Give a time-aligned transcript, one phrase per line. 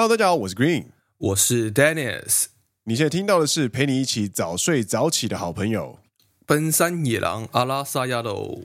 [0.00, 0.84] Hello，大家好，我是 Green，
[1.18, 2.44] 我是 Dennis。
[2.84, 5.98] 你现在听到的是陪你一起早睡早起的好朋友——
[6.46, 8.60] 奔山野狼阿拉萨亚喽。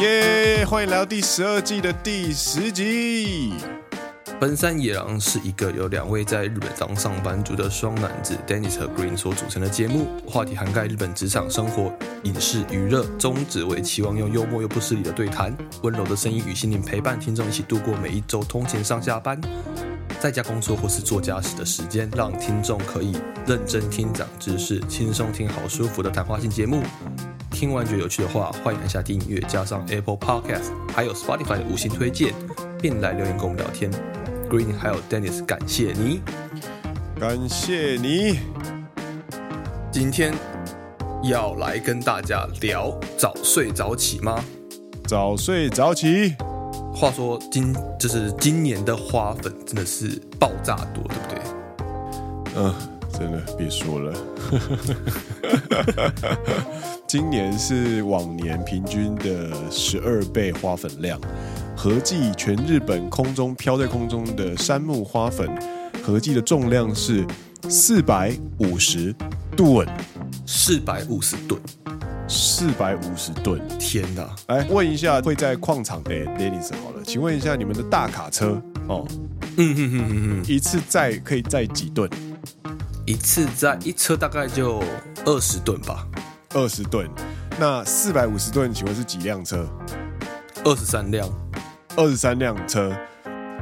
[0.00, 0.66] 耶！
[0.66, 3.54] 欢迎来到第十二季的第十集。
[4.40, 19.38] 本山野郎是一个由两位在日本当上班族的双男子 Dennis 和 Green 所组成的节目，话题涵盖日本职场生活、影视娱乐，宗旨为期望用幽默又不失礼的对谈，温柔的声音与心灵陪伴听众一起度过每一周通勤上下班、
[20.18, 23.14] 在家工作或是做家事的时间，让听众可以
[23.46, 26.82] 认真听长知识，轻松听好舒服的谈话性节目。
[27.50, 32.32] 听完觉得有趣的话，欢迎按下订阅，加上 Apple Podcast，还有 Spotify 的五星推荐，
[32.80, 33.90] 并来留言跟我们聊天。
[34.50, 36.20] Green 还有 Dennis，感谢你，
[37.20, 38.40] 感谢你。
[39.92, 40.34] 今天
[41.22, 44.44] 要来跟大家聊早睡早起吗？
[45.06, 46.34] 早睡早起。
[46.92, 51.38] 话说今就是今年的花粉真的是爆炸多，对不对？
[52.56, 52.74] 嗯，
[53.12, 54.12] 真的别说了。
[57.06, 61.20] 今年是往年平均的十二倍花粉量。
[61.82, 65.48] 合计全日本空中飘在空中的杉木花粉，
[66.04, 67.26] 合计的重量是
[67.70, 69.14] 四百五十
[69.56, 69.88] 吨，
[70.44, 71.58] 四百五十吨，
[72.28, 73.58] 四百五十吨！
[73.78, 74.28] 天哪！
[74.48, 79.08] 来问一下会在矿场的 Dennis 好了，请问一下你们的大卡车哦，
[79.56, 82.10] 嗯哼哼哼哼，一次载可以载几吨？
[83.06, 84.82] 一次载一车大概就
[85.24, 86.06] 二十吨吧，
[86.52, 87.08] 二十吨。
[87.58, 89.66] 那四百五十吨，请问是几辆车？
[90.62, 91.26] 二十三辆。
[91.96, 92.92] 二十三辆车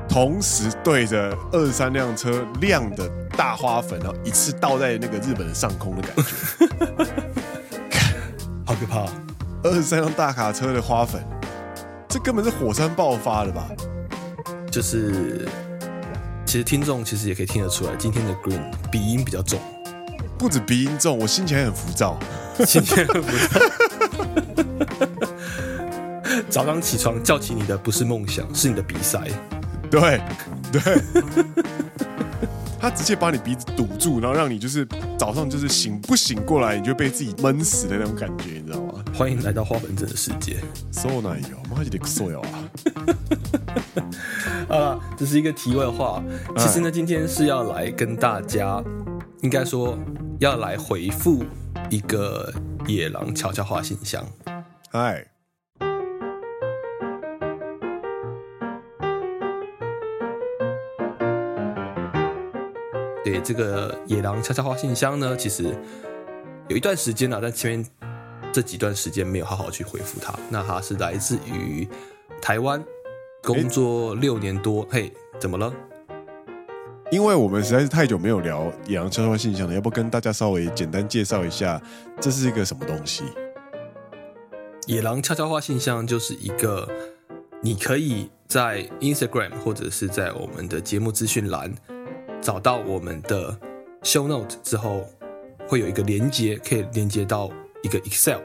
[0.08, 6.22] 同时对着二十三辆车亮的大花粉，然后一次倒在那个日本的上空的感觉，
[8.66, 9.06] 好可怕！
[9.62, 11.22] 二十三辆大卡车的花粉，
[12.08, 13.68] 这根本是火山爆发了吧？
[14.70, 15.48] 就是，
[16.44, 19.58] 其实听众其实也可以听得出来，今天的 Green 鼻音比较重，
[20.38, 22.18] 不止鼻音重，我心情还很浮躁，
[22.64, 23.60] 心情很浮躁。
[26.50, 29.20] 早上起床叫起你的不是梦想，是你的鼻塞。
[29.90, 30.20] 对，
[30.72, 30.80] 对，
[32.80, 34.86] 他直接把你鼻子堵住，然后让你就是
[35.18, 39.04] 早上就是醒不醒过来，你就被自己闷死的那种感觉，你知道吗？
[39.14, 40.56] 欢迎来到花粉症的世界。
[40.90, 42.68] So 奶油，妈就得说哟啊！
[44.76, 46.22] 啊，这是一个题外话。
[46.56, 48.82] 其实呢，今天是要来跟大家，
[49.42, 49.98] 应该说
[50.38, 51.44] 要来回复
[51.88, 52.52] 一个
[52.86, 54.24] 野狼悄悄话信箱。
[54.90, 55.26] 嗨。
[63.28, 65.76] 对这个野狼悄悄话信箱呢，其实
[66.68, 67.86] 有一段时间了，啊，但前面
[68.50, 70.32] 这几段时间没有好好去回复他。
[70.48, 71.86] 那他是来自于
[72.40, 72.82] 台湾，
[73.42, 74.86] 工作六年多。
[74.90, 75.70] 嘿，欸，怎么了？
[77.10, 81.78] 因为我们实在是太久没有聊野狼悄悄话信箱了，要不跟大家稍微简单介绍一下，
[82.18, 83.24] 这是一个什么东西？
[84.86, 86.88] 野狼悄悄话信箱就是一个
[87.60, 91.74] 你可以在 Instagram 或者是在我们的节目资讯栏。
[92.40, 93.56] 找到我们的
[94.02, 95.04] show note 之后，
[95.66, 97.50] 会有一个连接，可以连接到
[97.82, 98.38] 一个 Excel，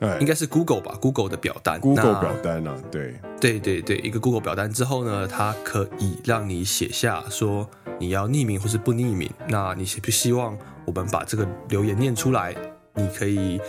[0.00, 7.68] 哎，应该是 Google 吧，Google 的表单，Google 表单啊，对，对对对，一个 Google 表单之后呢，它可以让你写下说
[7.98, 12.54] 你要匿名或是不匿名，那你希不希望我们把这个留言念出来？
[12.94, 13.60] 你可以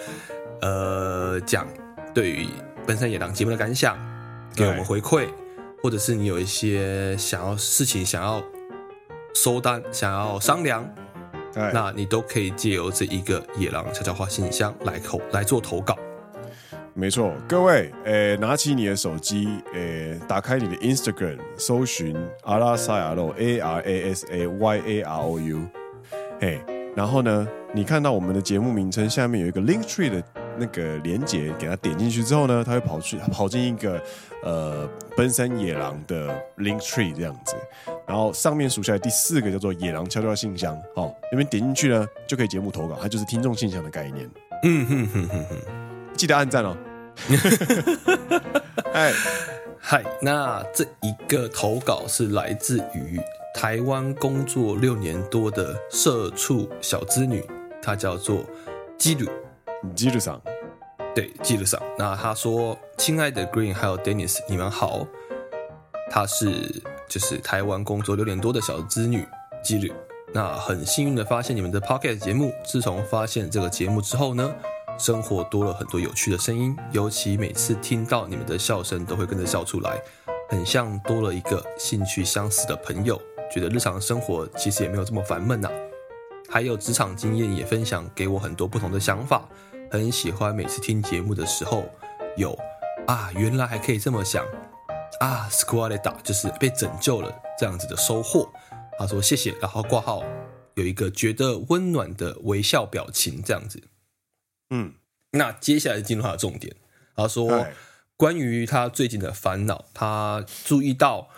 [0.62, 1.68] 呃讲
[2.14, 2.48] 对于
[2.86, 3.98] 奔山野狼节目的感想，
[4.56, 5.28] 给我们回馈，
[5.82, 8.44] 或者是你有一些想要事情想要。
[9.34, 10.88] 收单想要商量，
[11.74, 15.98] 那你都可以借由这一个野狼悄悄话信箱来投来做投稿。
[16.94, 25.60] 没错，各位，诶、欸，拿起你的手机，诶、欸，打开你的 Instagram，搜寻阿拉萨亚罗 A R A S A Y A R O U，
[26.42, 26.60] 嘿，
[26.96, 30.24] 然后呢，你看到我们的节目名称下面有一个 Link Tree 的
[30.58, 34.02] 那个连接，给它点进去之后呢，它会跑去跑进一个
[34.42, 37.56] 呃奔山野狼的 Link Tree 这样子。
[38.08, 44.30] 然后上面数下来第四个叫做野狼悄悄信箱，哦，那边点进去呢就可以节目投稿，它就是听众信箱的概念。
[44.64, 45.58] 嗯哼哼哼哼，
[46.16, 46.78] 记得按赞哦。
[48.94, 49.12] 嗨
[49.78, 53.20] 嗨，那这一个投稿是来自于
[53.54, 57.46] 台湾工作六年多的社畜小资女，
[57.82, 58.46] 她叫做
[58.98, 59.30] 基鲁
[59.94, 60.42] 基鲁桑，
[61.14, 61.82] 对基鲁桑。
[61.98, 65.06] 那她说：“亲爱的 Green 还有 Dennis，你们好。”
[66.10, 66.82] 她是。
[67.08, 69.26] 就是台湾工作六年多的小资女
[69.64, 69.92] 基律，
[70.34, 74.54] 那很幸运的发现你们的 Pocket 节目，自从发现这个节目之后呢，
[74.98, 80.02] 生活多了很多有趣的声音，尤其每次听到你们的笑声，都会跟着笑出来，
[80.50, 83.22] 很像多了一个兴趣相似的朋友，
[83.52, 85.70] 觉得日常生活其实也没有这么烦闷呐。
[86.50, 89.48] 还有职场经验也分享给我很多不同的想法，
[89.92, 91.84] 很喜欢每次听节目的时候
[92.38, 92.58] 有
[93.06, 94.46] 啊，原来还可以这么想
[95.20, 98.52] 啊，Squad 的打就是被拯救了这样子的收获。
[99.00, 100.24] 他说谢谢，然后挂号，
[100.76, 103.84] 有一个觉得温暖的微笑表情，这样子。
[104.70, 104.94] 嗯，
[105.32, 106.76] 那接下来进入他的重点。
[107.16, 107.68] 他说，
[108.16, 111.30] 关于他最近的烦恼，他注意到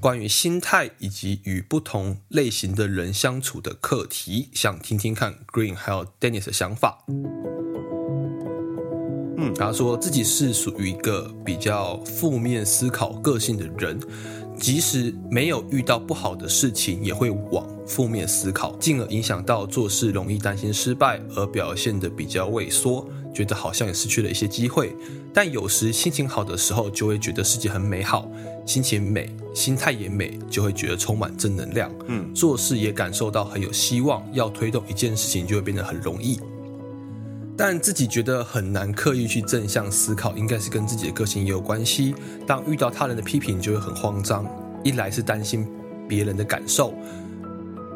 [0.00, 7.04] 关于心态以及与不同类型的人相处的课题，想听听看 Green 还有 Dennis 的想法。
[9.38, 13.98] 嗯，他说自己是属于一个比较负面思考个性的人。
[14.58, 24.92] 即使没有遇到不好的事情，也会往负面思考，进而影响到做事容易担心失败，而表现的比较畏缩，觉得好像也失去了一些机会。
[25.32, 28.28] 但有时心情好的时候，就会觉得世界很美好，
[28.66, 31.88] 心情美，心态也美，就会觉得充满正能量。
[32.08, 36.40] 嗯，做事也感受到很有希望，要推动一件事情就会变得很容易。
[37.58, 42.14] 但自己觉得很难刻意去正向思考，应该是跟自己的个性也有关系。
[42.46, 44.46] 当遇到他人的批评，就会很慌张。
[44.84, 45.66] 一来是担心
[46.08, 46.94] 别人的感受，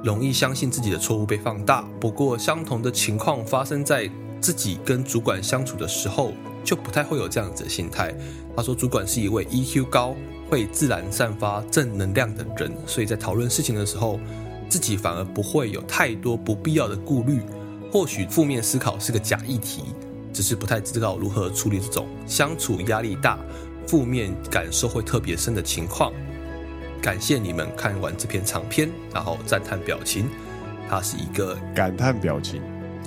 [0.03, 1.82] 容易相信自己的错误被放大。
[2.00, 4.11] 不过，相同的情况发生在
[4.41, 6.32] 自己跟主管相处的时候，
[6.65, 8.12] 就不太会有这样子的心态。
[8.56, 10.17] 他说，主管是一位 EQ 高、
[10.50, 14.19] 会自然散发正能量的人，所以在讨论事情的时候，
[14.69, 17.41] 自己反而不会有太多不必要的顾虑。
[17.92, 19.84] 或许负面思考是个假议题，
[20.34, 23.40] 只是不太知道如何处理这种相处压力大、
[23.88, 26.12] 负面感受会特别深的情况。
[27.02, 30.28] 感谢你们看完这篇长篇，然后赞叹表情，
[30.90, 32.62] 它是一个感叹表情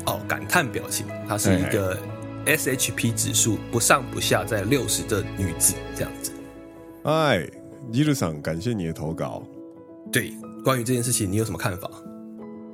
[0.07, 1.99] 哦，感叹表情，它是一个
[2.47, 6.33] SHP 指数不上不下在六十的女子这样子。
[7.03, 7.47] 哎，
[7.93, 9.43] 一路上感谢你的投稿。
[10.11, 10.33] 对，
[10.65, 11.91] 关于这件事情，你有什么看法？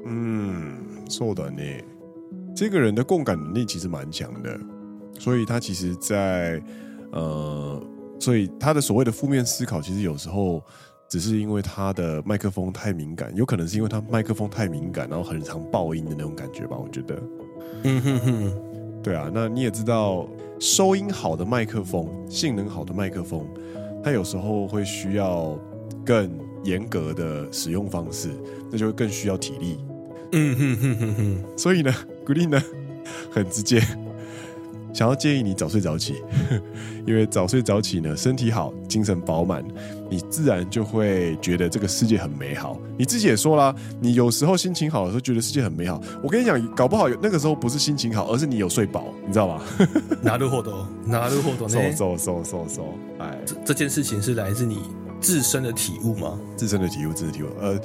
[0.05, 0.77] 嗯，
[1.09, 1.83] そうだね。
[2.56, 4.60] 这个人的共感能力其实蛮强的，
[5.20, 6.64] 所以他其实在，在
[7.12, 7.82] 呃，
[8.20, 10.62] 所以他的所谓的负面思考，其实有时候
[11.10, 16.78] 只是因为他的麦克风太敏感，有可能是因为他麦克风太敏感，然后很常爆音的那种感觉吧。
[16.78, 17.24] 我觉得，
[17.84, 18.54] 嗯哼哼，
[19.02, 20.28] 对啊，那你也知道，
[20.60, 23.48] 收音好的麦克风，性能好的麦克风，
[24.04, 25.58] 它有时候会需要
[26.06, 26.30] 更
[26.64, 28.30] 严格的使用方式，
[28.70, 29.80] 那就会更需要体力。
[30.34, 31.94] 嗯哼哼哼哼，所以呢。
[32.25, 32.63] 鼓励呢，
[33.31, 33.81] 很直接，
[34.93, 36.15] 想要建议你早睡早起，
[37.07, 39.65] 因为早睡早起呢，身体好，精神饱满，
[40.11, 42.79] 你自然就会觉得这个世界很美好。
[42.97, 46.01] 你自己也说啦，你有时候心情好的时候，觉得世界很美好。
[46.23, 49.63] 我跟你讲，搞不好有那个时候不是心情好，而是你有睡饱，你知道吗？
[50.25, 51.95] なるほど，なるほど呢？
[51.95, 54.79] 说说说说说，哎，这这件事情是来自你
[55.21, 56.39] 自身的体悟吗？
[56.57, 57.79] 自身的体悟，自身的体悟，呃。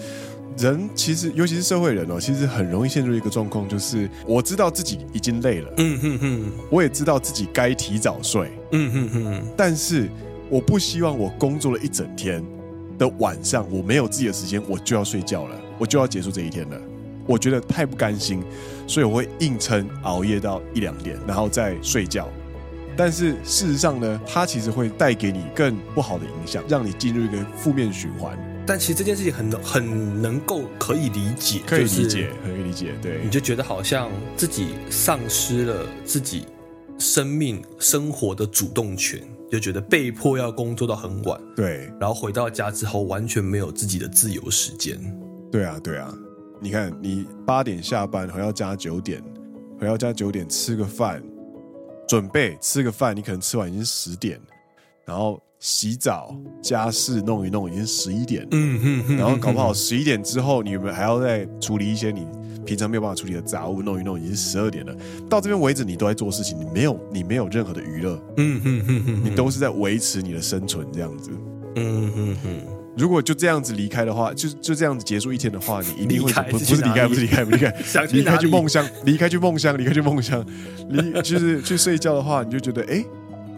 [0.58, 10.08] 人其实，尤其是社会人哦，其实很容易陷入一个状况，就是我知道自己已经累了，嗯哼哼，我也知道自己该提早睡，嗯哼哼，但是
[10.48, 12.42] 我不希望我工作了一整天
[12.96, 16.80] 的晚上，我没有自己的时间，我就要睡觉了，我就要结束这一天了，
[17.26, 18.42] 我觉得太不甘心，
[18.86, 22.28] 所以我会硬撑熬夜到一两点，然后再睡觉。
[22.96, 28.34] 但是事实上呢，它其实会带给你更不好的影响，让你进入一个负面循环。
[28.66, 32.94] 但其实这件事情很很能够可以理解，可以理解，可以理解。
[33.00, 36.46] 对，你就觉得好像自己丧失了自己
[36.98, 41.40] 生命生活的主动权，就觉得被迫要工作到很晚。
[41.54, 44.98] 对，然后回到家之后完全没有自己的自由时间。
[45.52, 46.12] 对啊，对啊。
[46.60, 49.22] 你看，你八点下班回到家九点，
[49.78, 51.22] 回到家九点吃个饭，
[52.08, 54.40] 准备吃个饭，你可能吃完已经十点，
[55.04, 55.40] 然后。
[55.58, 58.46] 洗澡、家事弄一弄，已经十一点。
[58.50, 59.16] 嗯哼哼。
[59.16, 62.26] 然后搞不好十一点之后，你们还要再处理一些你
[62.64, 64.94] 平常没有办法处理的杂物，弄一弄，已经十二点了。
[65.28, 68.20] 到这边为止，你都在做事情，你没有，你没有任何的娱乐。
[68.36, 69.24] 嗯哼哼哼。
[69.24, 71.30] 你都是在维持你的生存这样子。
[71.76, 72.60] 嗯哼哼。
[72.96, 80.44] 如果就这样子离开的话，就就这样子结束一天的话，你一定会不不是离开，不是离开，不是离开， 离开去梦乡，离开去梦乡，离开去梦乡，
[80.90, 82.94] 离就是去睡觉的话，你就觉得哎。
[82.94, 83.06] 诶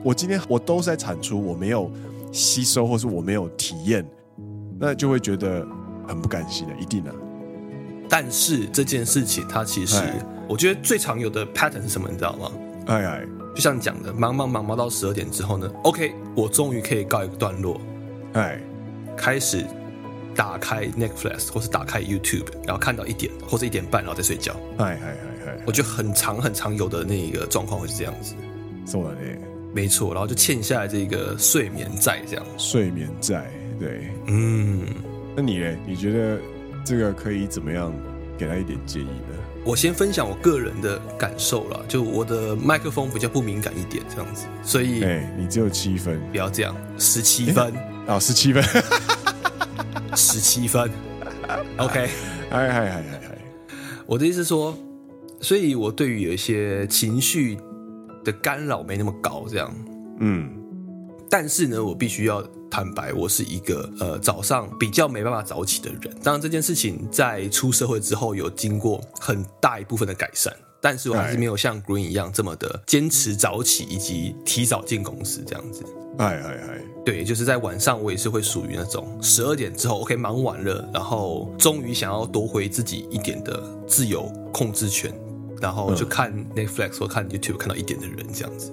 [0.03, 1.89] 我今天我都是在产出，我没有
[2.31, 4.05] 吸收，或是我没有体验，
[4.79, 5.65] 那就会觉得
[6.07, 7.13] 很不甘心的，一定的。
[8.09, 10.01] 但是这件事情，它其实
[10.47, 12.09] 我觉得最常有的 pattern 是什么？
[12.09, 12.51] 你知道吗？
[12.87, 17.79] 哎哎，就像你讲的，忙忙忙忙到十二点之后呢，OK，我终于可以告一个段落，
[18.33, 18.61] 哎，
[19.15, 19.65] 开始
[20.35, 24.53] 打开 Netflix 或是打开 YouTube，然后看到一点或者一点半，然后再睡觉。
[24.77, 28.35] 嗨嗨嗨嗨，我觉得很长很长有的那个状况会是这样子。
[28.85, 29.39] そうだね。
[29.74, 32.44] 没错，然后就欠下来这个睡眠债，这样。
[32.56, 34.86] 睡眠债，对，嗯。
[35.36, 35.76] 那你呢？
[35.86, 36.40] 你觉得
[36.84, 37.92] 这个可以怎么样
[38.36, 39.36] 给他一点建议呢？
[39.64, 47.72] 我先分享我个人的感受了，就我的麦克风比较不敏感一点，这样子，所以，哎、欸，你只有七分，不要这样，十七分，
[48.06, 48.64] 啊，十七分，
[50.16, 50.90] 十七分
[51.76, 52.08] ，OK，
[52.50, 53.38] 嗨嗨嗨嗨嗨，
[54.06, 54.76] 我的意思是说，
[55.40, 57.58] 所以我对于有一些情绪
[58.24, 59.74] 的干扰没那么高，这样，
[60.20, 60.50] 嗯，
[61.30, 66.14] 但是呢，我必须要坦白，我是一个呃早上比较没办法早起的人。
[66.22, 75.82] 当然，这件事情在出社会之后有经过很大一部分的改善，但是我还是没有像 Green 一样这么的坚持早起以及提早进公司这样子。
[76.18, 84.22] 哎哎哎，对，就是在晚上我也是会属于那种十二点之后，OK 忙完了，然后终于想要夺回自己一点的自由
[84.52, 85.14] 控制权。
[85.60, 88.72] 然后就看 Netflix 或看 YouTube 看到一点的人这样子，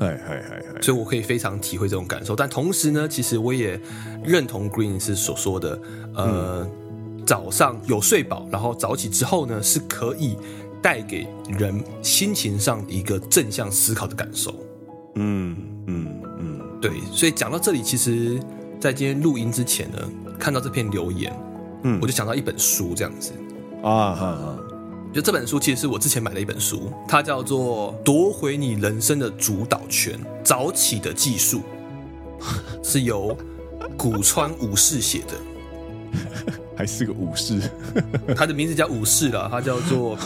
[0.00, 2.34] 哎哎哎哎，所以我可以非常体会这种感受。
[2.34, 3.80] 但同时呢，其实我也
[4.24, 5.80] 认同 Green 是所说的，
[6.14, 10.36] 呃，嗯、早上有睡饱，然后早起之后呢，是可以
[10.82, 14.54] 带给人心情上一个正向思考的感受。
[15.14, 16.90] 嗯嗯嗯，对。
[17.12, 18.40] 所以讲到这里，其实，
[18.80, 19.98] 在今天录音之前呢，
[20.38, 21.32] 看到这篇留言，
[21.84, 23.32] 嗯，我就想到一本书这样子
[23.82, 24.58] 啊哈哈。
[25.14, 31.60] 就这本书其实是我之前买的一本书，它叫做《夺回你人生的主导权：早起的技术》，
[32.82, 33.36] 是由
[33.96, 37.60] 古川武士写的， 还是个武士，
[38.34, 40.16] 他的名字叫武士啦，他叫做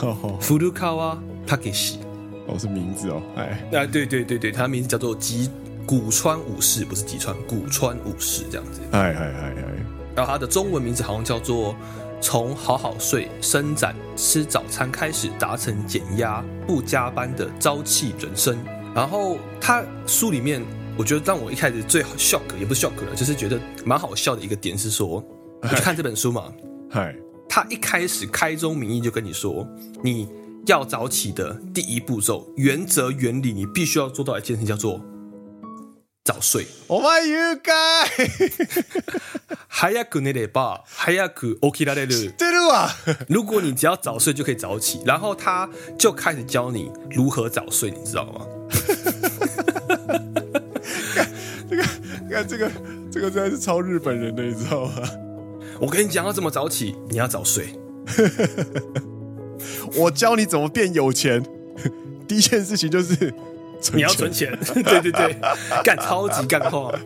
[0.41, 1.99] 福鲁卡瓦塔克西，
[2.47, 5.51] 哦，是名字哦，哎，啊，对对对对，他的名字叫做吉
[5.85, 9.85] 古川武士，不是吉川，古川武士这样子，哎哎哎哎，
[10.17, 11.77] 然后他的中文名字好像叫做。
[12.21, 18.59] 从好好睡、伸展、吃早餐开始，达成减压、不加班的朝气人生。
[18.95, 20.63] 然后他书里面，
[20.97, 25.25] 我觉得让我一开始最 shock 也不是 shock 了，就是觉得蛮好笑的一个点是说，
[25.63, 26.53] 你去看这本书嘛，
[26.91, 27.15] 嗨，
[27.49, 29.67] 他一开始开宗明义就跟你说，
[30.03, 30.29] 你
[30.67, 35.01] 要早起的第一步骤、原则、原理，你必须要做到一件事，叫做
[36.28, 36.66] 早睡。
[36.88, 38.08] Oh my God！
[39.70, 42.32] 早く寝れば早く起きられる。
[42.38, 42.96] 对了啊！
[43.28, 48.46] 如果你只要早睡就可以早起，然后他就开始教你如何早睡，你知道吗？
[51.70, 51.84] 这个，
[52.30, 52.72] 看 这个，
[53.12, 54.92] 这个真的是超日本人的，你知道吗？
[55.80, 57.78] 我跟你讲要怎么早起，你要早睡。
[59.96, 61.44] 我教你怎么变有钱，
[62.28, 63.34] 第一件事情就是
[63.93, 64.57] 你要存钱。
[64.75, 65.37] 对 对对，
[65.85, 66.93] 干超级干话。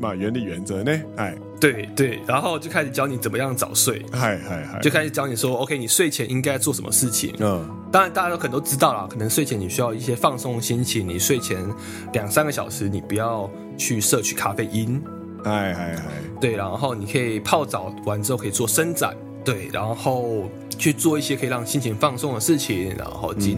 [0.00, 1.00] 马，原理原则呢？
[1.16, 7.34] 哎，对对，然后就开始教你怎么样早睡，嗨嗨嗨，就开始教你说，OK，你睡前应该做什么事情？
[7.38, 11.64] 嗯，当然大家都可能都知道了，可能睡前你需要一些放松心情，你睡前
[12.12, 13.48] 两三个小时你不要
[13.78, 15.02] 去摄取咖啡因，
[15.42, 16.02] 嗨嗨嗨，
[16.38, 23.56] 对，然后你可以泡澡完之后可以做伸展，对，然后去做一些可以让心情放松的事情，然后减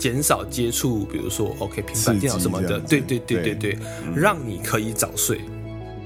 [0.00, 3.78] 减少接触，比如说 OK 平板电脑什么的，对对对对对，
[4.14, 5.40] 让你可以早睡。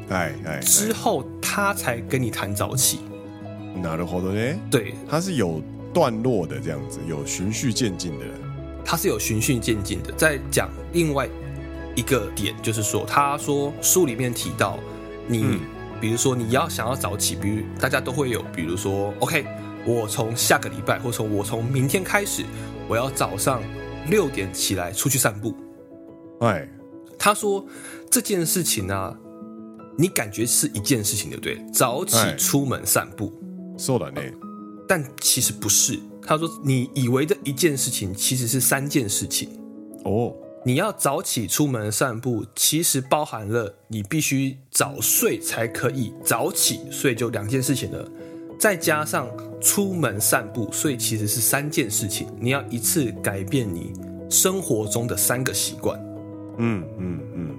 [0.09, 2.99] 哎哎，之后他才跟你谈早起，
[3.83, 4.59] なるほど呢？
[4.71, 8.25] 对，他是有段落的这样子，有循序渐进的。
[8.85, 11.29] 他是有循序渐进的，在讲另外
[11.95, 14.81] 一个点，就是说，他说书里面提到，
[15.29, 15.61] 你、嗯、
[16.01, 19.45] 比如说你要想要早起，比如大家都会有，比如说，OK，
[19.85, 22.45] 我从下个礼拜，或者从我从明天开始，
[22.89, 23.63] 我要早上
[24.10, 25.56] 六点起来出去散步。
[26.42, 26.68] 哎，
[27.18, 27.66] 他说
[28.10, 29.18] 这件事情呢、啊。
[29.98, 31.72] 你感觉是一件事情，对不对？
[31.72, 33.32] 早起出门散步，
[33.78, 34.22] 说的呢，
[34.86, 35.98] 但其实不是。
[36.22, 39.58] 他说，你以为的一件事情，其实是三件事情。
[40.04, 40.36] 哦，
[40.66, 48.06] 你要早起出门散步，其实包含了你必须早睡才可以早起，所以就两件事情了。
[48.60, 49.30] 再加上
[49.65, 52.27] 出门散步，所以其实是三件事情。
[52.39, 53.93] 你要一次改变你
[54.29, 55.99] 生活中的三个习惯。
[56.59, 57.57] 嗯嗯嗯，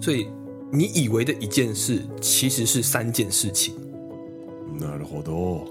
[0.00, 0.26] 所以。
[0.72, 3.76] 你以为的一件事，其实是三件事情。
[4.80, 5.68] なるほど。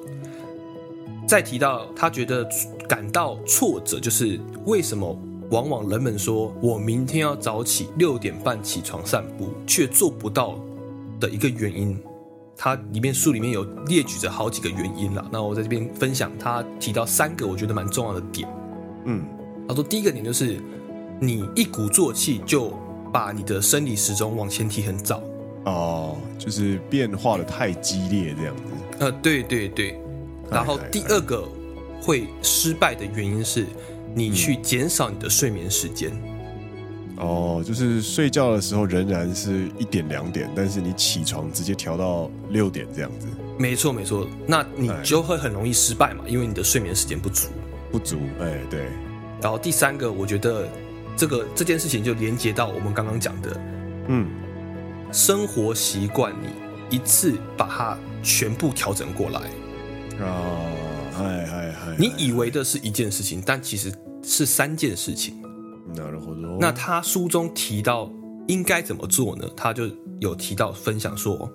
[1.27, 2.47] 再提到他觉得
[2.87, 5.13] 感到挫折，就是为什么
[5.51, 10.57] 往往人们说我明天要早起六点半起床散步，却做不到
[11.19, 11.97] 的一个原因。
[12.58, 15.24] 他里面书里面有列举着好几个原因啦。
[15.32, 18.46] 那我在这边分享，他提到三个我觉得蛮重要的点。
[19.06, 19.24] 嗯，
[19.66, 20.60] 他说第一个点就是
[21.18, 22.76] 你一鼓作气就。
[23.10, 25.22] 把你的生理时钟往前提很早，
[25.64, 28.62] 哦，就是变化的太激烈这样子。
[28.98, 29.98] 呃，对对对。
[30.50, 31.48] 然后第二个
[32.02, 33.64] 会失败的原因是，
[34.14, 36.12] 你去减少你的睡眠时间。
[37.18, 43.26] 哦，就是睡觉的时候仍然是一点两点，但是你起床直接调到六点这样子。
[43.58, 47.48] 没错没错，那你就会很容易失败嘛，因为你的睡眠时间不足。
[47.90, 48.86] 不足，哎，对。
[49.40, 50.68] 然后第三个，我觉得
[51.16, 53.60] 这个这件事情就连接到我们刚刚讲的，
[54.08, 54.28] 嗯，
[55.10, 59.40] 生活习惯，你一次把它全部调整过来。
[60.20, 61.96] 哦，嗨嗨嗨！
[61.98, 65.34] 你以为的是一件事情，但其实是三件事情。
[65.94, 68.10] 那然后那他书中提到
[68.46, 69.48] 应该怎么做呢？
[69.56, 69.84] 他就
[70.20, 71.50] 有提到分享说，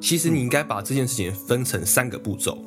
[0.00, 2.58] 其实你应该把这件事情分成三个步骤。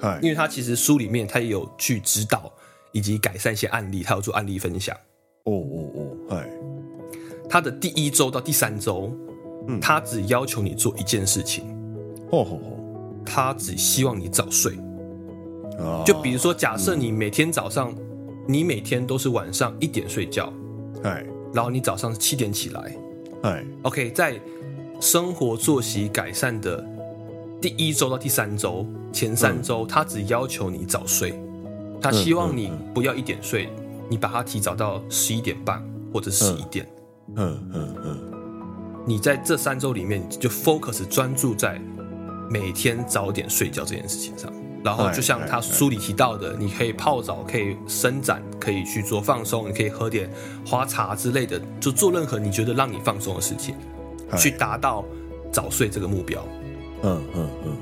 [0.00, 2.52] 嗨，因为他其实书里面他也有去指导
[2.92, 4.96] 以及改善一些案例，他有做案例分享。
[5.44, 6.50] 哦哦哦，嗨，
[7.48, 9.12] 他的第一周到第三周，
[9.68, 11.64] 嗯，他只要求你做一件事情。
[12.30, 12.78] 哦哦哦。
[13.24, 14.76] 他只希望你早睡，
[16.04, 17.94] 就比如说，假设你每天早上，
[18.46, 20.52] 你每天都是晚上一点睡觉，
[21.02, 22.96] 哎，然后你早上七点起来，
[23.42, 24.40] 哎，OK，在
[25.00, 26.84] 生活作息改善的
[27.60, 31.34] 第一周到第三周，前三周，他只要求你早睡，
[32.00, 33.68] 他希望你不要一点睡，
[34.08, 35.82] 你把它提早到十一点半
[36.12, 36.86] 或者十一点，
[37.36, 38.32] 嗯嗯嗯，
[39.06, 41.80] 你在这三周里面就 focus 专注在。
[42.50, 50.28] 每天早点睡觉这件事情上，然后就像他书里提到的，你可以泡澡，可以伸展，可以去做放松，你可以喝点
[50.66, 53.74] 花茶之类的，就做任何你觉得让你放松的事情，
[54.36, 55.04] 去达到
[55.52, 56.44] 早睡这个目标。
[57.02, 57.76] 嗯嗯嗯。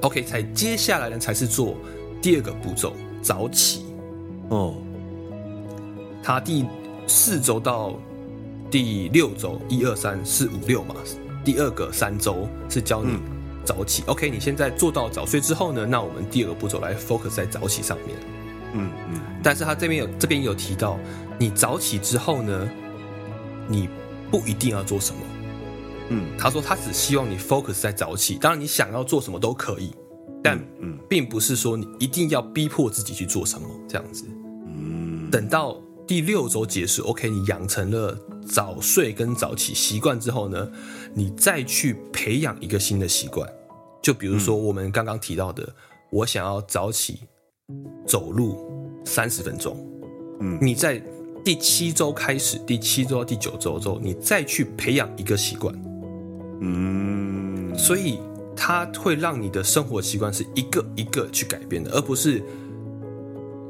[0.00, 1.76] OK，才接下来呢才是做
[2.22, 3.84] 第二个步骤，早起。
[4.48, 4.74] 哦。
[6.22, 6.64] 他第
[7.06, 7.94] 四周到
[8.70, 10.94] 第六周，一二三四五六嘛，
[11.44, 13.18] 第二个三周是教你。
[13.68, 15.84] 早起，OK，你现在做到早睡之后呢？
[15.84, 18.16] 那我们第二个步骤来 focus 在早起上面。
[18.72, 19.20] 嗯嗯。
[19.42, 20.98] 但是他这边有这边有提到，
[21.38, 22.66] 你早起之后呢，
[23.68, 23.86] 你
[24.30, 25.20] 不一定要做什么。
[26.08, 29.92] 嗯，他说他只希望你 focus 在早起，当然你想要做什么都可以，
[30.42, 34.24] 但嗯，并不是说你一定要逼迫自己去做什么这样子。
[34.66, 40.66] 嗯，等到第六周结束，OK，你养成了早睡跟早起习惯之后呢，
[41.12, 43.46] 你再去培养一个新的习惯。
[44.02, 45.74] 就比如说我们刚刚提到的，嗯、
[46.10, 47.20] 我想要早起
[48.06, 49.76] 走路三十分钟。
[50.40, 51.02] 嗯，你在
[51.44, 55.74] 第七周开始，第七周到第九周之后，你再去培养一个习惯。
[56.60, 58.18] 嗯，所以
[58.56, 62.42] 它会让你的生活习惯是一个一个去改变的，而不是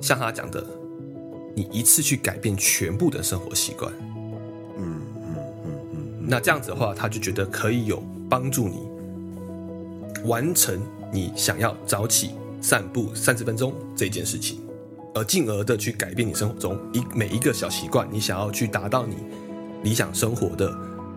[0.01, 0.65] 像他讲的，
[1.55, 3.93] 你一次去改变全部的生活习惯。
[4.79, 8.88] 嗯嗯嗯嗯，那这样子的话，他就觉得可以有帮助你。
[10.26, 10.80] 完成
[11.12, 14.62] 你想要早起散步三十分钟这件事情，
[15.14, 19.18] 而进而的去改变你生活中一每一个小习惯，你想要去达到你
[19.84, 20.74] 理想生活的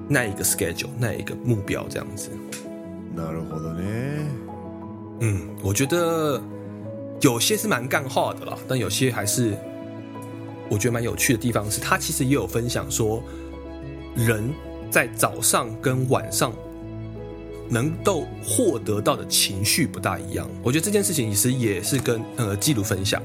[0.08, 2.30] 那一个 schedule，那一个目标，这样子。
[3.16, 3.82] なるほど呢。
[5.20, 6.42] 嗯，我觉得
[7.20, 9.56] 有些是蛮干话的啦，但有些还是
[10.68, 13.22] 我觉得蛮有趣的地方是，他其实也有分享说，
[14.16, 14.52] 人
[14.90, 16.52] 在早上跟晚上。
[17.71, 23.23] 能够获得到的情绪不大一样，我觉得这件事情其实也是跟呃记录分享，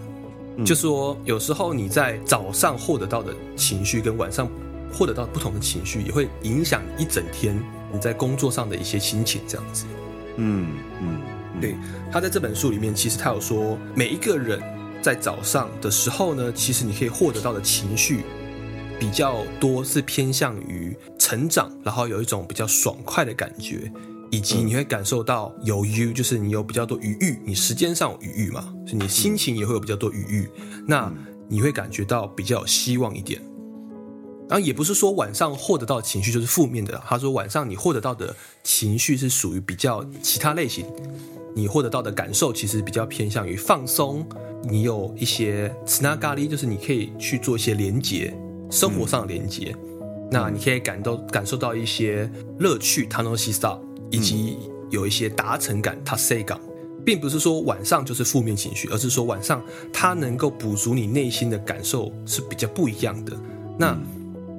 [0.56, 4.48] 嗯、就是说有时候你在早上获得到的情绪跟晚上
[4.92, 7.60] 获得到不同的情绪，也会影响一整天
[7.92, 9.84] 你在工作上的一些心情这样子。
[10.36, 10.68] 嗯
[11.02, 11.20] 嗯，
[11.54, 11.74] 嗯对，
[12.12, 14.62] 他在这本书里面其实他有说，每一个人
[15.02, 18.22] 在早上的时候呢，其实你可以获得到的情绪
[19.00, 23.90] 比较多是偏向于成长，然后有一种比较爽快的感觉。
[24.35, 30.49] 以及你会感受到有余，就是你有比较多余裕，你时间上有余裕嘛，所以你心情也会有比较多余裕。
[30.87, 31.11] 那
[31.49, 33.41] 你会感觉到比较有希望一点。
[34.47, 40.85] 然后也不是说晚上获得到的情绪就是负面的，他说晚上你获得到的情绪是属于比较其他类型，
[41.55, 44.25] 你获得到的感受其实比较偏向于放松，
[44.63, 48.33] 你有一些つながり，就是你可以去做一些连接，
[48.69, 49.75] 生活上的连接。
[50.29, 52.29] 那你可以感到感受到一些
[52.59, 53.79] 乐趣，楽しさ。
[54.10, 54.58] 以及
[54.90, 56.58] 有一些达成感，达成感，
[57.04, 63.36] 并不是说晚上就是负面情绪，而是说晚上它能够补足你内心的感受是比较不一样的。
[63.78, 63.98] 那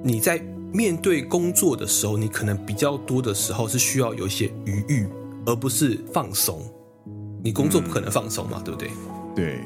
[0.03, 5.07] 你在面对工作的时候，你可能比较多的时候是需要有一些余裕，
[5.45, 6.61] 而不是放松。
[7.43, 8.89] 你工作不可能放松嘛，对不对？
[9.35, 9.59] 对。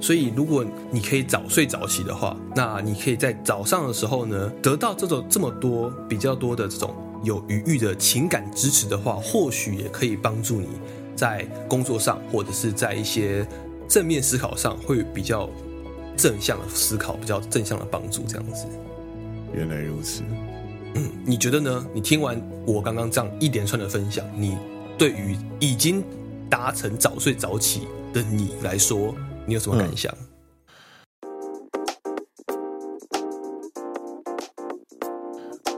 [0.00, 6.92] 所以如果你可以早睡早起的话，那你可以在早上的时候呢，得到这种这么多比较多的这种。
[7.22, 10.68] 有余裕的情感支持的话，或许也可以帮助你
[11.14, 13.46] 在工作上，或者是在一些
[13.88, 15.48] 正面思考上，会比较
[16.16, 18.22] 正向的思考，比较正向的帮助。
[18.26, 18.66] 这样子，
[19.54, 20.22] 原来如此。
[20.94, 21.86] 嗯，你觉得呢？
[21.94, 24.58] 你听完我刚刚这样一连串的分享，你
[24.98, 26.04] 对于已经
[26.50, 29.14] 达成早睡早起的你来说，
[29.46, 30.14] 你有什么感想？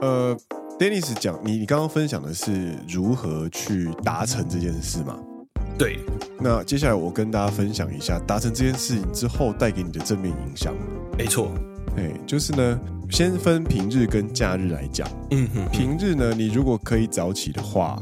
[0.01, 0.37] 嗯、呃
[0.79, 5.17] ，Dennis 讲，你你刚刚分享的是如何去达成这件事吗？
[5.77, 5.99] 对。
[6.39, 10.73] 那接下来我跟大家分享一下达成这件事情之后带给你的正面影响。
[11.17, 11.51] 没错。
[11.97, 15.07] 哎，就是呢，先分平日跟假日来讲。
[15.31, 18.01] 嗯哼，平日呢，你如果可以早起的话，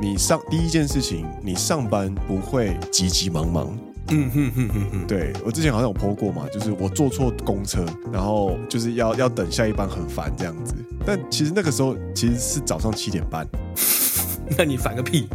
[0.00, 3.76] 你上第一件事情，你上班不会急急忙忙。
[4.10, 5.06] 嗯哼哼哼哼。
[5.06, 10.74] 对，我之前好像有 po 过嘛，就是我坐错公车，然后就是要要等下一班很烦这样子。
[11.06, 13.46] 但其实那个时候其实是早上七点半。
[14.58, 15.28] 那你烦个屁！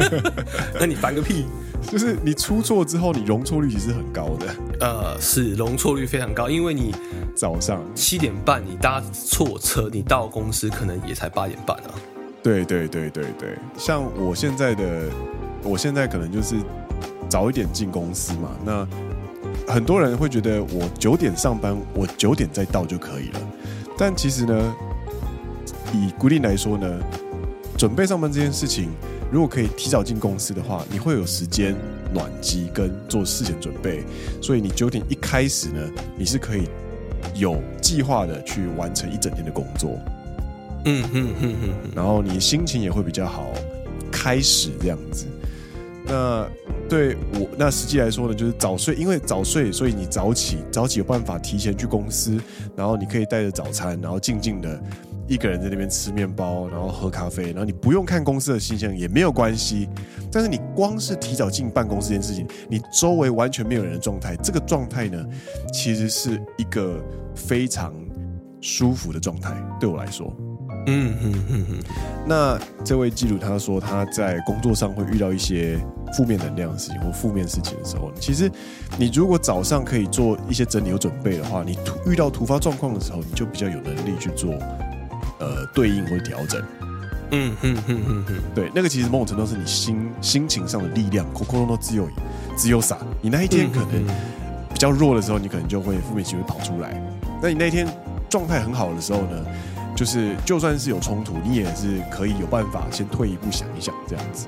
[0.80, 1.44] 那你烦个屁！
[1.90, 4.46] 就是你出错之后，你容错率其实很高的。
[4.80, 6.94] 呃，是容错率非常高，因为你
[7.34, 11.92] 早上七点半你搭错车，你到公司可能也才八点半啊。
[12.42, 15.10] 对对对对对，像我现在的，
[15.62, 16.56] 我现在可能就是
[17.30, 18.50] 早一点进公司嘛。
[18.64, 18.86] 那
[19.66, 23.40] 很多人会觉得我九点上班，我九点再到就可以了。
[23.96, 24.74] 但其实呢，
[25.94, 27.00] 以规定来说呢，
[27.78, 28.90] 准备上班这件事情。
[29.32, 31.76] 如果可以提早进公司的话，你会有时间
[32.12, 34.02] 暖机跟做事前准备，
[34.42, 35.80] 所以你九点一开始呢，
[36.18, 36.68] 你是可以
[37.36, 39.96] 有计划的去完成一整天的工作。
[40.84, 43.52] 嗯嗯嗯嗯，然后你心情也会比较好，
[44.10, 45.26] 开始这样子。
[46.06, 46.44] 那
[46.90, 52.38] 对我，那实际来说呢，就是早睡，因为早睡，所以你早起，早起有办法提前去公司，
[52.76, 54.82] 然后你可以带着早餐，然后静静的。
[55.28, 59.88] 一个人在那边吃面包，然后喝咖啡，然后你不用看公司的信息也没有关系。
[60.32, 65.24] 但是你光是提早进办公室这件事情，你周围完全没有人的状态，这个状态呢，
[65.72, 67.00] 其实是一个
[67.32, 67.94] 非常
[68.60, 69.54] 舒服的状态。
[69.78, 70.36] 对我来说，
[70.86, 71.78] 嗯嗯嗯嗯。
[72.26, 75.78] 那这位记录他说他在工作上会遇到一些
[76.16, 78.50] 负面能量的事情或负面事情的时候，其实
[78.98, 84.54] 你如果早上可以做一些整理和准备的话，你突遇到突发状况的时候，你就比较有能力去做。
[85.38, 86.62] 呃，对应或者调整，
[87.30, 92.06] 嗯嗯嗯嗯嗯，对，那个其实某种程度是你心心情上的力量，空空都只有
[92.58, 94.06] 只有啥，你那一天可能
[94.68, 97.02] 比较弱的时候，你可能就会负面情绪跑出来。
[97.42, 97.88] 那你那一天
[98.28, 99.46] 状态很好的时候呢，
[100.00, 104.46] 就是就算是有冲突，你也是可以有办法先退一步想一想，这样子。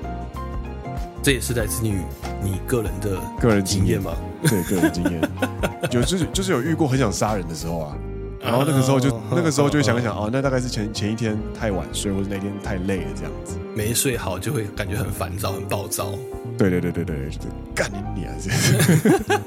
[1.21, 1.99] 这也是来自于
[2.41, 4.13] 你个人的个人经验吗？
[4.41, 5.21] 对，个人经验，
[5.93, 7.95] 有就是就是有遇过很想杀人的时候啊。
[8.41, 16.09] 然后那个时候就、uh, 那个时候就想一想哦，那大概是前前一天太晚睡，或者那天太累了这样子，没睡好就会感觉很烦躁、很暴躁。
[16.57, 18.33] 对对对对对，就是干你啊！
[18.41, 19.41] 这样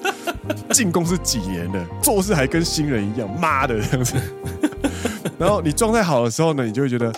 [0.71, 4.15] 进公司几年了，做事还跟新人一样，妈的这样子。
[5.39, 7.13] 然后你状态好的时候呢，你就会觉得。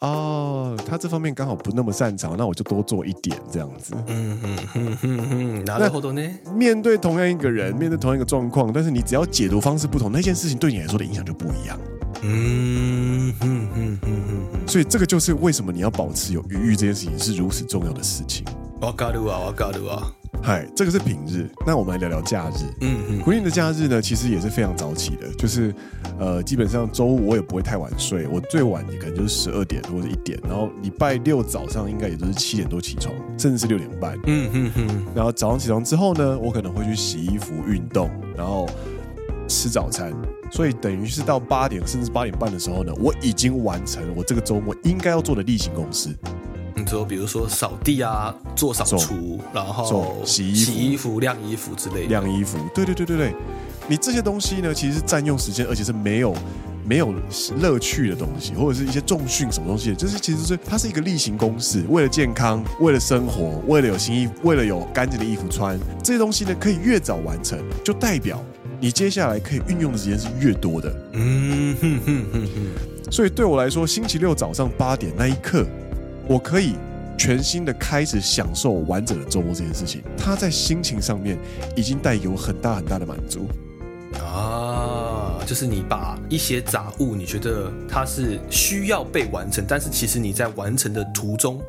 [0.00, 3.94] 哦，他这方面刚好不那么擅长，那我就多做一点这样子。
[4.06, 6.20] 嗯哼哼哼哼，然后呢？
[6.54, 11.80] 面对同样一个人，面对同样一个状况，但是你只要解读方式不同，那件事情对你来说的影响就不一样。
[12.20, 18.44] 嗯哼哼哼哼，所以这个就是为什么你要保持有余裕这件事情是如此重要的事情。
[18.82, 20.12] 我嘎鲁啊，我嘎鲁啊。
[20.42, 22.64] 嗨，这个是平日，那我们来聊聊假日。
[22.82, 25.74] 嗯嗯，规定的假日呢，其实也是非常早起的，就是
[26.18, 34.18] 呃，基本上周五我也不会太晚睡，我最晚也可能就是十二点或者一点，然后礼拜六早上应该也都是七点多起床，甚至是六点半。
[34.26, 38.68] 嗯嗯嗯，然后早上起床之后呢，我可能会去洗衣服、运动，然后
[39.48, 40.12] 吃早餐，
[40.50, 46.10] 所以等于是到八点甚至八点半的时候呢，我已经完成了我这个周末应该要做的例行公事。
[46.84, 52.08] 你说，比如说扫地啊，做扫除，然后洗衣服、洗衣服、晾衣服之类的。
[52.08, 53.34] 晾衣服，对对对对对。
[53.88, 56.34] 你这些东西呢，其实是占用时间，而且是没有
[56.86, 57.14] 没有
[57.58, 68.42] 乐趣的东西，或者是一些重训什么东西，就是其实是它是一个例行公事，为了健康，为了生活，为了有新衣服，为了有干净的衣服穿，这些东西呢，可以越早完成，就代表
[68.78, 70.94] 你接下来可以运用的时间是越多的。
[71.12, 73.12] 嗯哼哼哼哼。
[73.12, 75.66] 所以对我来说，星期六早上八点那一刻。
[76.28, 76.74] 我可以
[77.16, 81.38] 全新的开始享受完整的周末这件事情，它在心情上面
[81.76, 83.46] 已经带给我很大很大的满足
[84.18, 85.38] 啊！
[85.46, 91.60] 就是你把一些杂物，你觉得它是需要被完成，但是其实你在完成的途中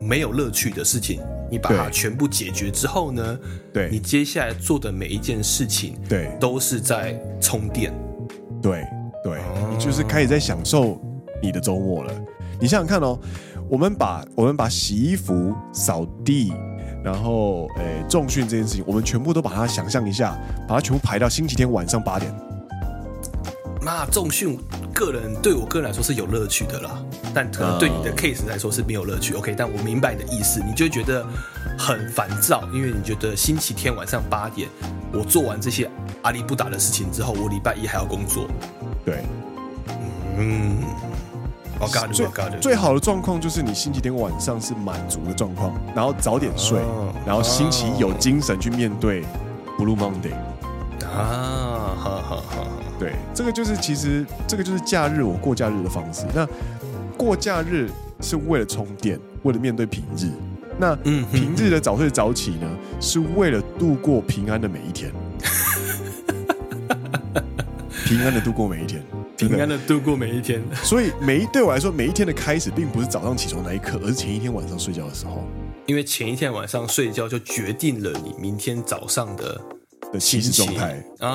[0.00, 3.38] 没有乐趣的事情，你把它全部解决之后呢？
[3.72, 7.92] 对，你接下来做的每一件事情，对，都是在充电。
[8.62, 8.84] 对
[9.24, 11.00] 对，你就是开始在享受
[11.42, 12.12] 你的周末了。
[12.60, 13.18] 你想想看哦，
[13.70, 16.52] 我们把我们把洗衣服、扫地，
[17.04, 22.32] 然后诶重训这件事情，我们全部都把它想象一下，把它全部排到星期天晚上八点。
[23.80, 24.58] 那重训，
[24.92, 27.02] 个人对我个人来说是有乐趣的啦，
[27.32, 29.34] 但可能对你的 case 来说是没有乐趣。
[29.34, 31.24] OK，但我明白你的意思，你就会觉得
[31.78, 34.68] 很烦躁，因为你觉得星期天晚上八点，
[35.12, 35.88] 我做完这些
[36.22, 38.46] 阿里不达的事情之后，我礼拜一还要工作。
[39.06, 39.24] 对，
[40.36, 40.76] 嗯，
[41.80, 41.86] 我
[42.60, 49.22] 最好的状况就是你星期天晚上是满足的状况，然后早点睡，哦、然后星期一有精神去面对
[49.78, 50.34] Blue Monday。
[51.06, 52.66] 啊，好好好，
[52.98, 56.26] 对，这个就是其实这个就是假日我过假日的方式。
[56.34, 56.46] 那
[57.16, 57.88] 过假日
[58.20, 60.30] 是为了充电，为了面对平日。
[60.80, 62.68] 那平日的早睡早起呢，
[63.00, 65.12] 是为了度过平安的每一天。
[68.04, 68.97] 平安的度过每一天，
[69.38, 70.60] 平安的度过每一天。
[70.82, 75.44] 所以每一对我来说，每一天的开始并不是早上起床那一刻，而是前一天晚上睡觉的时候。
[75.86, 79.58] 因为前一天晚上睡觉就决定了你明天早上的
[80.12, 81.02] 的心情状态。
[81.20, 81.28] 啊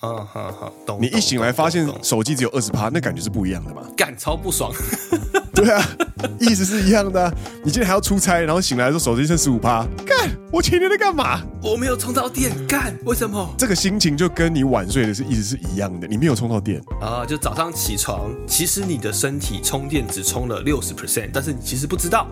[0.00, 0.98] 啊，好好懂。
[1.00, 3.82] 你一醒来发现手机只有二十趴，那感觉是不一样的嘛？
[3.96, 4.72] 干，超不爽。
[5.54, 5.82] 对啊，
[6.39, 7.33] 意思是一样的啊。
[7.63, 11.41] 你今天还要出差，然后醒来的时候手机剩十五趴，干，我前天在干嘛？
[11.61, 13.53] 我没有充到电，干，为什么？
[13.57, 17.25] 这个心情就跟你晚睡的是意思是一样的，你没有充到电啊。
[17.25, 22.27] 就早上起床，其实你的身体充电只充了六十 percent，但是你其实不知道。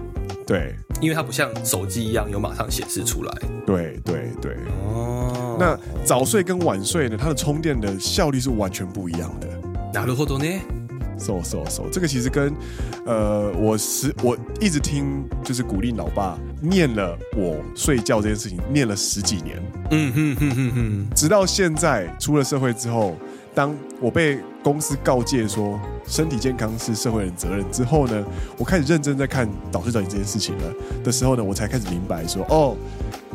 [0.47, 3.33] 对，因为它不像手机一样有马上显示出来。
[3.65, 4.55] 对对对。
[4.87, 5.57] 哦。
[5.59, 7.17] 那早睡跟晚睡呢？
[7.19, 9.47] 它的充电的效率是完全不一样的。
[9.93, 10.59] なるほどね。
[11.20, 12.52] So so so，这个其实跟，
[13.04, 23.14] 呃，我是我一直听，就是鼓励老爸念了我睡觉这件事情，念了十几年，嗯哼哼哼哼，直到现在出了社会之后，
[23.54, 28.24] 当我被公司告诫说身体健康是社会人责任之后呢，
[28.56, 32.76] 我开始认真在看早睡早起这件事情了的时候呢，我才开始明白说，哦。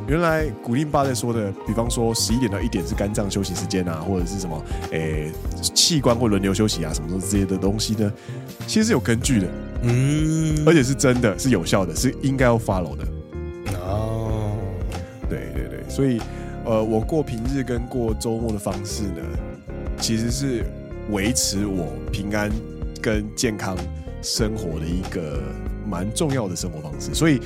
[0.07, 5.31] 原来古令爸在说的，比方说十一点到一点是肝脏休息时间啊，或者是什么，诶，
[5.73, 8.13] 器官会轮流休息啊，什么这些的东西呢，
[8.67, 9.47] 其实是有根据的，
[9.81, 13.03] 嗯，而且是真的是有效的，是应该要 follow 的。
[13.79, 14.55] 哦，
[15.27, 16.21] 对对对，所以，
[16.65, 19.21] 呃，我过平日跟过周末的方式呢，
[19.99, 20.63] 其实是
[21.09, 22.51] 维持我平安
[23.01, 23.75] 跟健康
[24.21, 25.41] 生活的一个
[25.83, 27.41] 蛮重要的生活方式，所以。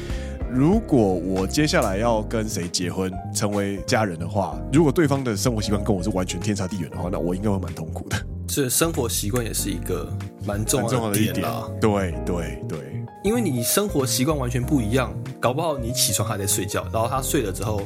[0.51, 8.17] 如果我接下来要跟谁结婚，成为家人的话，如果对方的生活习惯跟我是完全天差地远的话，那我应该会蛮痛苦的。
[8.47, 10.09] 这生活习惯也是一个
[10.47, 11.69] 蛮重要的一点啦。
[11.81, 12.79] 对对对，
[13.25, 17.81] 因为你生活习惯完全不一样，搞不好你起床还在睡觉，然后他睡了之后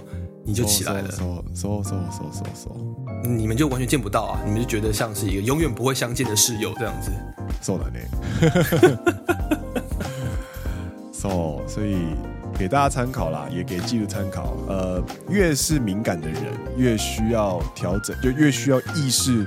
[0.44, 2.76] 你就起来了，说说说说说说，
[3.24, 4.42] 你们就完全见不到啊！
[4.44, 7.10] 你们就觉得像是一个永远不会相见的室友这样子。
[7.62, 8.04] そうだね。
[11.12, 11.96] so 所以。
[12.57, 14.55] 给大家参考啦，也给记录参考。
[14.67, 16.43] 呃，越是敏感的人，
[16.77, 19.45] 越需要调整，就越需要意识，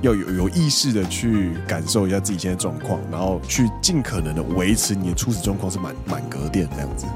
[0.00, 7.06] 要有有意识的去感受一下自己现在状况，然后去尽可能的维持你的初始状况是满满格电这样子。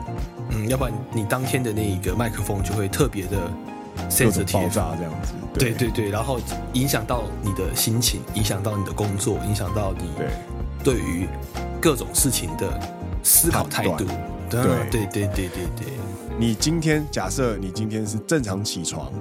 [0.50, 3.38] 嗯，要不然你当天的那一个麦克风就会特别的
[4.18, 5.34] 各种爆炸这样子。
[5.54, 6.38] 对对对，然后
[6.74, 10.10] 影响到你的心情，影响到你的工作，影响到你
[10.84, 11.26] 对于
[11.80, 12.80] 各种事情的
[13.22, 14.06] 思考态度。
[14.50, 15.86] 对对对对对对，
[16.38, 19.12] 你今天假设你今天是正常起床，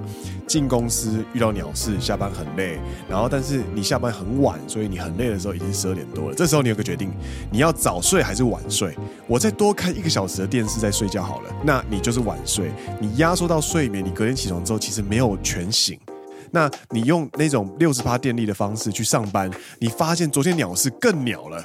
[0.46, 6.34] 进公司遇到鸟事，下班很累，然后但是你下班很晚，所以你很累的时候已经十二点多了。
[6.34, 7.10] 这时候你有个决定，
[7.50, 8.96] 你要早睡还是晚睡？
[9.26, 12.72] 我再多看一个小时的电视再睡觉好了，那你就是晚睡。
[12.98, 15.98] 你压缩到睡眠，你隔天起床之后其实没有全醒。
[16.52, 21.62] 那你用那种六十趴电力的方式去上班，你发现昨天鸟事更鸟了，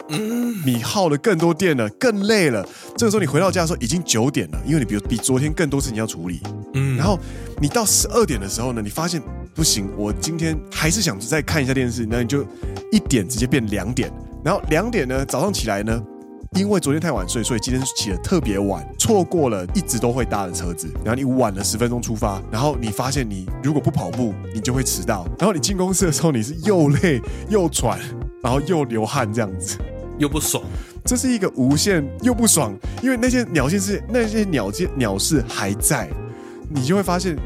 [0.65, 2.65] 你耗了更多电了，更累了。
[2.97, 6.41] 这个时候你回到家的时候已经九点了，因为你比如比昨天更多事情要处理。
[6.73, 7.19] 嗯，然后
[7.61, 9.21] 你到十二点的时候呢，你发现
[9.53, 12.45] 不行，我今天还是想再看一下电视，那你就
[12.91, 14.11] 一点直接变两点，
[14.43, 16.01] 然后两点呢早上起来呢。
[16.55, 20.89] 因为昨天太晚睡，所以今天起得特别晚，错过了一直都会搭的车子。
[21.03, 25.27] 然后你晚了十分钟出发，然后你发现你如果不跑步，你就会迟到。
[25.37, 27.99] 然后你进公司的时候，你是又累又喘，
[28.41, 29.77] 然后又流汗，这样子
[30.17, 30.63] 又不爽。
[31.03, 36.09] 这是一个无限又不爽，因为那些鸟事是那些鸟件鸟事还在，
[36.69, 37.37] 你就会发现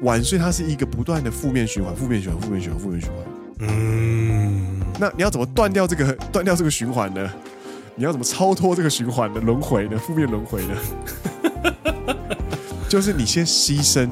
[0.00, 3.18] 晚睡它是一个不断的负面循环，负面循环，负面循环，负面循环。
[3.60, 7.30] 嗯，那你要怎么断掉这个断掉这个循环呢？
[7.94, 9.98] 你要怎么超脱这个循环的轮回呢？
[9.98, 10.74] 负面轮回呢？
[12.88, 14.08] 就是你先牺牲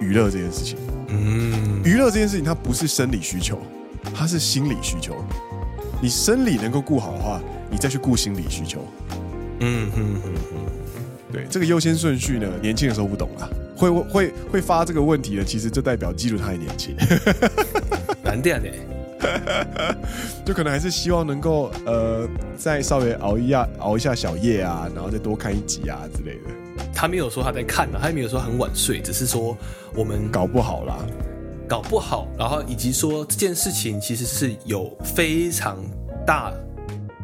[0.00, 0.76] 娱乐这件事情。
[1.08, 3.58] 嗯，娱乐这件事情它不是生理需求，
[4.14, 5.16] 它是心理需求。
[6.02, 8.84] 你生理能够顾好的话，你再去顾心理需求。
[9.60, 16.96] 嗯哼哼哼，对，这个优先顺序呢，年轻的时候不懂啊，会会会发这个问题呢，其实就代表记住他还年轻。
[18.22, 18.68] 难点呢，
[20.44, 26.50] 就可能还是希望能够呃，再稍微熬一下熬一下小夜啊，然后再多看一集啊之类的。
[26.92, 29.56] 他没有说他在看呢，他也没有说很晚睡，只是说
[29.94, 30.98] 我们搞不好啦，
[31.68, 35.78] 搞不好，然后以及说这件事情其实是有非常
[36.26, 36.52] 大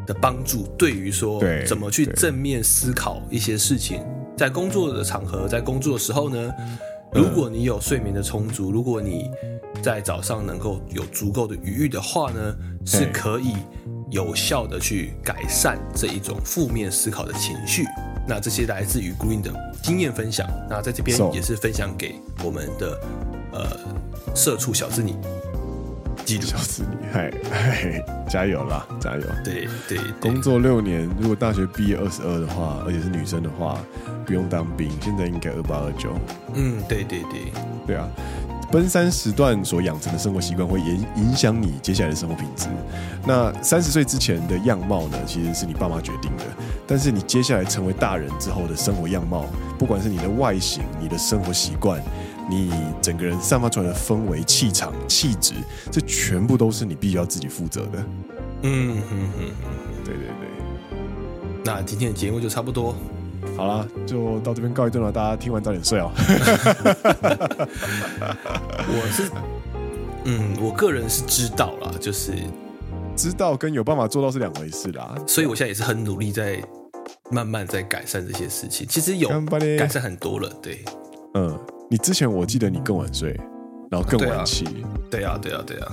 [0.07, 4.03] 的帮助，对于说怎么去正面思考一些事情，
[4.37, 6.53] 在工作的场合，在工作的时候呢，
[7.13, 9.31] 如果你有睡眠的充足，如果你
[9.81, 13.55] 在早上能够有足够的余裕的话呢，是可以
[14.11, 17.85] 有效的去改善这一种负面思考的情绪。
[18.29, 22.15] 那这些来自于 Green 的经验分享，那在这边也是分享给
[22.45, 23.01] 我们的
[23.53, 25.17] 呃社畜小子你，
[26.25, 29.23] 记住小子你，嗨嗨，加油啦，加油！
[29.43, 33.79] 对对，对，工作六年，如果大学毕业二十二的话，而且是女生的话，
[34.25, 36.13] 不用当兵，现在应该二八二九。
[36.55, 37.53] 嗯，对对对，
[37.87, 38.09] 对啊。
[38.71, 42.69] 奔三时段所养成的生活习惯会影影响你接下来的生活品质。
[43.27, 46.45] 那三十岁之前的样貌呢，其实是你爸妈决定的。
[46.87, 49.45] 但是你接下来成为大人之后的生活样貌，
[49.79, 52.01] 不管是你的外形、你的生活习惯、
[52.49, 55.55] 你整个人散发出来的氛围、气场、气质，
[55.91, 58.05] 这全部都是你必须要自己负责的。
[58.63, 60.49] 嗯哼哼哼，对对对。
[61.65, 62.95] 那今天的节目就差不多。
[63.57, 66.11] 好了，就到这边告一段落，大家听完早点睡哦。
[68.89, 69.31] 我是，
[70.25, 72.33] 嗯，我个人是知道啦，就是
[73.15, 75.15] 知道跟有办法做到是两回事啦。
[75.27, 76.63] 所以我现在也是很努力，在
[77.31, 78.87] 慢慢在改善这些事情。
[78.89, 79.29] 其实有
[79.79, 80.83] 改善很多了，对。
[81.35, 81.59] 嗯，
[81.91, 83.39] 你之前我记得你更晚睡，
[83.91, 84.65] 然后更晚起。
[85.11, 85.89] 对啊，对啊，对啊，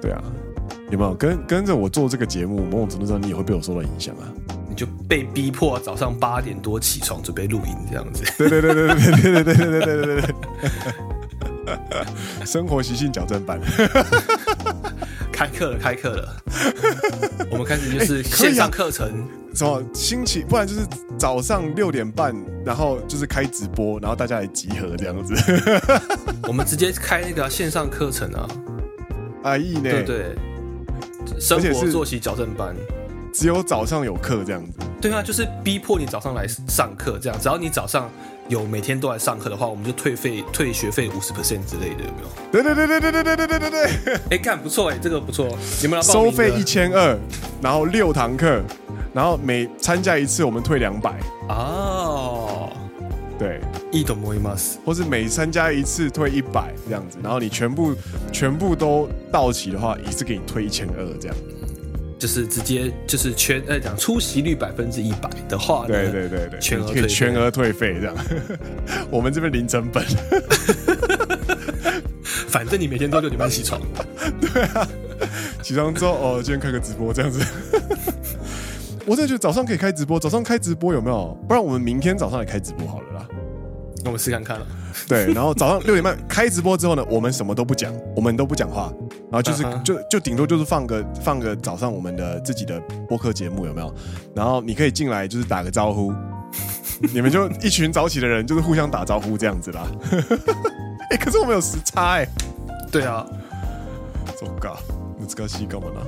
[0.00, 0.22] 对啊。
[0.90, 2.64] 有没有跟跟着我做这个节目？
[2.64, 4.24] 某种程度上，你也会被我受到影响啊。
[4.72, 8.24] 你就被逼迫早上八点多起床准备录音这样子。
[8.38, 10.34] 对对对对对对对对对对对对对。
[12.46, 13.60] 生活习性矫正班，
[15.30, 16.36] 开课了，开课了。
[17.50, 20.80] 我们开始就是线上课程，什么星期，不然就是
[21.18, 25.34] 早上六点半，然后就是开直播，然后大家来集合这样子。
[26.48, 28.48] 我们直接开那个线上课程啊，
[29.42, 29.82] 啊，意呢？
[29.82, 30.34] 对对。
[31.38, 32.74] 生活作息矫正班，
[33.33, 34.71] 只有早上有课这样子。
[34.99, 37.39] 对啊，就是逼迫你早上来上课这样。
[37.39, 38.09] 只要你早上
[38.47, 42.27] 有每天都来上课的话，我们就退费、退学费五十 percent 之类的，有没有？
[42.51, 44.19] 对对对对对对对对对对对。
[44.31, 45.55] 哎，看不错哎，这个不错。
[45.83, 47.17] 有没有收费一千二，
[47.61, 48.61] 然后六堂课，
[49.13, 51.19] 然后每参加一次我们退两百。
[51.47, 52.69] 哦，
[53.39, 54.77] 对，いいと思います。
[54.83, 57.93] 或是每参加一次退一百这样子，然后你全部
[58.31, 61.37] 全部都到齐的话，一次给你退一千二这样。
[62.22, 68.14] 就是直接就是全呃讲出席率百分之一百的话，对对对对，全额可以全额退费这样。
[69.10, 70.06] 我们这边零成本，
[72.46, 73.82] 反正你每天都六点半起床，
[74.40, 74.88] 对啊，
[75.62, 77.44] 起床之后哦，今天开个直播这样子。
[79.04, 81.36] 我真的觉得早上可以开直播，早上开直播有没有？
[81.48, 83.26] 不然我们明天早上也开直播好了啦。
[84.04, 84.66] 那我们试看看了。
[85.07, 88.91] 对，然后早上六点半开直播之后呢，我们什么都不讲，我们都不讲话，
[89.29, 89.83] 然后就是、uh huh.
[89.83, 93.93] 就就顶多就是放个放个早上我们的自己的播客节目有没有？
[94.35, 96.13] 然后你可以进来就是打个招呼，
[97.13, 99.87] 你们就一群早起的人就是互相打招呼这样子啦。
[101.11, 102.29] 哎、欸， 可是我们有时差哎、欸。
[102.91, 103.25] 对啊。
[104.35, 104.77] そっか、
[105.19, 106.01] 难しいかもな。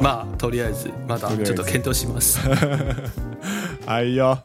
[0.00, 2.38] まあとりあえずまだちょっと検讨します。
[3.86, 4.42] 哎呀，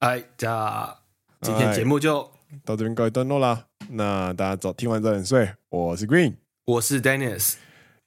[0.00, 0.98] 哎，じゃあ
[1.40, 2.30] 今天节目就。
[2.63, 5.49] 到这边告一段落啦，那大家早听完早点睡。
[5.69, 7.55] 我是 Green，我是 Dennis，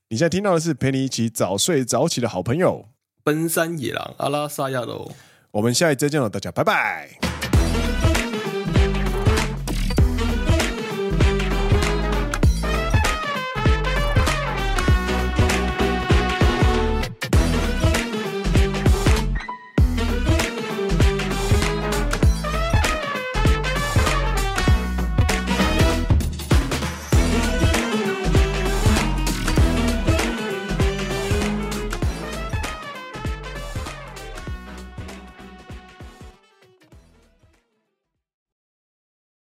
[0.09, 2.89] 你现在听到的是陪你一起早睡早起的好朋友——
[3.23, 5.13] 奔山野狼阿拉萨亚罗。
[5.53, 7.30] 我们下一集再见了，大家拜拜。